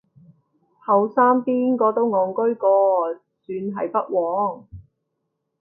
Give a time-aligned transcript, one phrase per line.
[0.87, 3.21] 後生邊個都戇居過，算
[3.85, 4.65] 係不枉